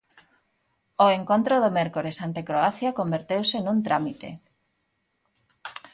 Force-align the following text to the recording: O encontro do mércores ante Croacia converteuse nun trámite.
O 1.05 1.07
encontro 1.19 1.55
do 1.63 1.69
mércores 1.77 2.17
ante 2.25 2.41
Croacia 2.49 2.95
converteuse 2.99 3.57
nun 3.61 3.77
trámite. 3.87 4.29